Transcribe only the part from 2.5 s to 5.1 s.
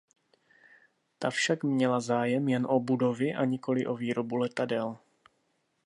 o budovy a nikoli o výrobu letadel.